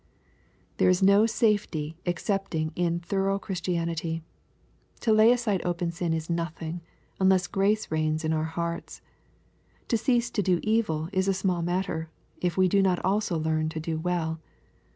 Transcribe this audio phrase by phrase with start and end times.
[0.77, 4.23] There is no safety excepting in thorough Christianity
[5.01, 6.81] To lay aside o[)en sin is nothing,
[7.19, 9.03] unless grace reigns in our hearts.
[9.89, 12.09] To cease to do evil is a small matter,
[12.41, 14.39] if we do not also learn to do well.